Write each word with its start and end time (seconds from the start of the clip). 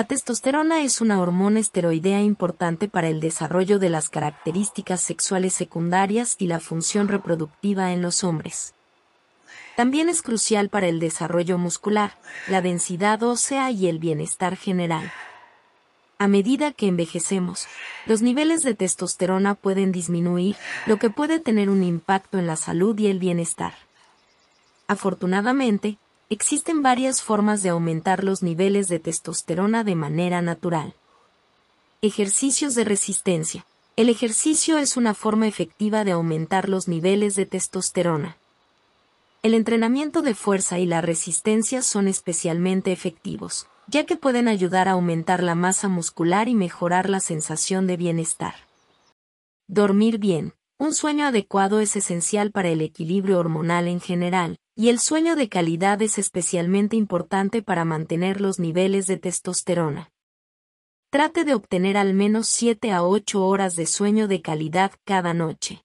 La 0.00 0.06
testosterona 0.06 0.80
es 0.80 1.02
una 1.02 1.20
hormona 1.20 1.60
esteroidea 1.60 2.22
importante 2.22 2.88
para 2.88 3.08
el 3.08 3.20
desarrollo 3.20 3.78
de 3.78 3.90
las 3.90 4.08
características 4.08 5.02
sexuales 5.02 5.52
secundarias 5.52 6.36
y 6.38 6.46
la 6.46 6.58
función 6.58 7.06
reproductiva 7.06 7.92
en 7.92 8.00
los 8.00 8.24
hombres. 8.24 8.72
También 9.76 10.08
es 10.08 10.22
crucial 10.22 10.70
para 10.70 10.88
el 10.88 11.00
desarrollo 11.00 11.58
muscular, 11.58 12.16
la 12.48 12.62
densidad 12.62 13.22
ósea 13.22 13.70
y 13.72 13.88
el 13.88 13.98
bienestar 13.98 14.56
general. 14.56 15.12
A 16.16 16.28
medida 16.28 16.72
que 16.72 16.86
envejecemos, 16.86 17.66
los 18.06 18.22
niveles 18.22 18.62
de 18.62 18.74
testosterona 18.74 19.54
pueden 19.54 19.92
disminuir, 19.92 20.56
lo 20.86 20.98
que 20.98 21.10
puede 21.10 21.40
tener 21.40 21.68
un 21.68 21.82
impacto 21.82 22.38
en 22.38 22.46
la 22.46 22.56
salud 22.56 22.98
y 22.98 23.08
el 23.08 23.18
bienestar. 23.18 23.74
Afortunadamente, 24.86 25.98
Existen 26.32 26.80
varias 26.80 27.22
formas 27.22 27.64
de 27.64 27.70
aumentar 27.70 28.22
los 28.22 28.40
niveles 28.44 28.86
de 28.86 29.00
testosterona 29.00 29.82
de 29.82 29.96
manera 29.96 30.40
natural. 30.40 30.94
Ejercicios 32.02 32.76
de 32.76 32.84
resistencia. 32.84 33.66
El 33.96 34.08
ejercicio 34.08 34.78
es 34.78 34.96
una 34.96 35.14
forma 35.14 35.48
efectiva 35.48 36.04
de 36.04 36.12
aumentar 36.12 36.68
los 36.68 36.86
niveles 36.86 37.34
de 37.34 37.46
testosterona. 37.46 38.36
El 39.42 39.54
entrenamiento 39.54 40.22
de 40.22 40.36
fuerza 40.36 40.78
y 40.78 40.86
la 40.86 41.00
resistencia 41.00 41.82
son 41.82 42.06
especialmente 42.06 42.92
efectivos, 42.92 43.66
ya 43.88 44.06
que 44.06 44.14
pueden 44.14 44.46
ayudar 44.46 44.86
a 44.86 44.92
aumentar 44.92 45.42
la 45.42 45.56
masa 45.56 45.88
muscular 45.88 46.46
y 46.46 46.54
mejorar 46.54 47.10
la 47.10 47.18
sensación 47.18 47.88
de 47.88 47.96
bienestar. 47.96 48.54
Dormir 49.66 50.18
bien. 50.18 50.54
Un 50.80 50.94
sueño 50.94 51.26
adecuado 51.26 51.80
es 51.80 51.94
esencial 51.94 52.52
para 52.52 52.70
el 52.70 52.80
equilibrio 52.80 53.38
hormonal 53.38 53.86
en 53.86 54.00
general, 54.00 54.56
y 54.74 54.88
el 54.88 54.98
sueño 54.98 55.36
de 55.36 55.50
calidad 55.50 56.00
es 56.00 56.16
especialmente 56.16 56.96
importante 56.96 57.62
para 57.62 57.84
mantener 57.84 58.40
los 58.40 58.58
niveles 58.58 59.06
de 59.06 59.18
testosterona. 59.18 60.10
Trate 61.10 61.44
de 61.44 61.52
obtener 61.52 61.98
al 61.98 62.14
menos 62.14 62.46
7 62.46 62.92
a 62.92 63.04
8 63.04 63.46
horas 63.46 63.76
de 63.76 63.84
sueño 63.84 64.26
de 64.26 64.40
calidad 64.40 64.92
cada 65.04 65.34
noche. 65.34 65.84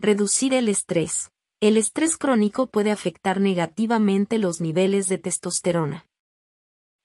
Reducir 0.00 0.54
el 0.54 0.68
estrés. 0.68 1.30
El 1.60 1.76
estrés 1.76 2.16
crónico 2.16 2.66
puede 2.66 2.90
afectar 2.90 3.40
negativamente 3.40 4.38
los 4.38 4.60
niveles 4.60 5.08
de 5.08 5.18
testosterona. 5.18 6.08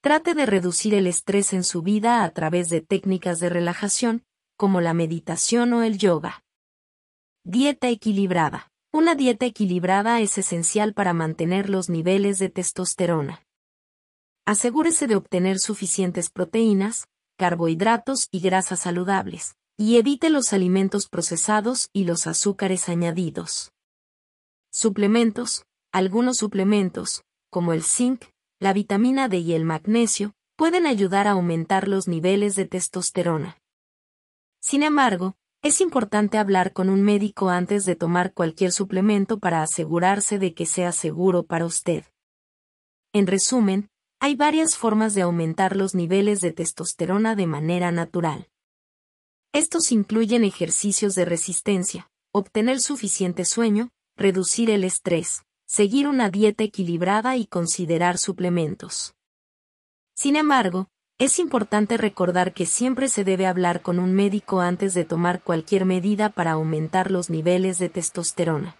Trate 0.02 0.34
de 0.34 0.48
reducir 0.48 0.96
el 0.96 1.06
estrés 1.06 1.54
en 1.54 1.64
su 1.64 1.84
vida 1.84 2.24
a 2.24 2.32
través 2.32 2.68
de 2.70 2.82
técnicas 2.82 3.40
de 3.40 3.50
relajación, 3.50 4.24
como 4.58 4.82
la 4.82 4.96
meditación 4.96 5.72
o 5.74 5.84
el 5.84 6.00
yoga. 6.00 6.44
Dieta 7.46 7.88
equilibrada. 7.88 8.70
Una 8.92 9.16
dieta 9.16 9.46
equilibrada 9.46 10.20
es 10.20 10.38
esencial 10.38 10.94
para 10.94 11.14
mantener 11.14 11.70
los 11.70 11.90
niveles 11.90 12.38
de 12.38 12.50
testosterona. 12.50 13.46
Asegúrese 14.46 15.08
de 15.08 15.16
obtener 15.16 15.60
suficientes 15.60 16.30
proteínas, 16.30 17.08
carbohidratos 17.38 18.28
y 18.32 18.42
grasas 18.42 18.82
saludables, 18.82 19.56
y 19.78 19.98
evite 19.98 20.30
los 20.30 20.52
alimentos 20.52 21.08
procesados 21.08 21.90
y 21.94 22.04
los 22.04 22.28
azúcares 22.28 22.90
añadidos. 22.90 23.72
Suplementos. 24.70 25.64
Algunos 25.92 26.38
suplementos, 26.38 27.24
como 27.50 27.74
el 27.74 27.84
zinc, 27.84 28.26
la 28.60 28.74
vitamina 28.74 29.28
D 29.30 29.40
y 29.40 29.54
el 29.54 29.64
magnesio, 29.66 30.34
pueden 30.56 30.86
ayudar 30.86 31.28
a 31.28 31.32
aumentar 31.32 31.88
los 31.88 32.08
niveles 32.08 32.56
de 32.56 32.66
testosterona. 32.66 33.58
Sin 34.60 34.84
embargo, 34.84 35.36
es 35.62 35.82
importante 35.82 36.38
hablar 36.38 36.72
con 36.72 36.90
un 36.90 37.02
médico 37.02 37.50
antes 37.50 37.86
de 37.86 37.96
tomar 37.96 38.34
cualquier 38.34 38.72
suplemento 38.72 39.40
para 39.40 39.62
asegurarse 39.62 40.40
de 40.40 40.54
que 40.54 40.66
sea 40.66 40.92
seguro 40.94 41.44
para 41.44 41.66
usted. 41.66 42.06
En 43.12 43.28
resumen, 43.28 43.90
hay 44.22 44.36
varias 44.36 44.78
formas 44.78 45.14
de 45.16 45.22
aumentar 45.22 45.76
los 45.76 45.96
niveles 45.96 46.40
de 46.42 46.54
testosterona 46.54 47.36
de 47.36 47.48
manera 47.48 47.92
natural. 47.92 48.48
Estos 49.52 49.92
incluyen 49.92 50.44
ejercicios 50.44 51.16
de 51.16 51.26
resistencia, 51.26 52.10
obtener 52.32 52.80
suficiente 52.80 53.44
sueño, 53.44 53.90
reducir 54.16 54.70
el 54.70 54.84
estrés, 54.84 55.44
seguir 55.66 56.08
una 56.08 56.30
dieta 56.30 56.64
equilibrada 56.64 57.36
y 57.36 57.48
considerar 57.48 58.18
suplementos. 58.18 59.16
Sin 60.16 60.36
embargo, 60.36 60.90
es 61.20 61.38
importante 61.38 61.98
recordar 61.98 62.54
que 62.54 62.66
siempre 62.66 63.10
se 63.10 63.26
debe 63.26 63.46
hablar 63.46 63.82
con 63.82 64.00
un 64.00 64.14
médico 64.14 64.62
antes 64.62 64.94
de 64.94 65.04
tomar 65.04 65.42
cualquier 65.42 65.84
medida 65.84 66.30
para 66.30 66.54
aumentar 66.54 67.12
los 67.12 67.30
niveles 67.30 67.78
de 67.78 67.90
testosterona. 67.90 68.79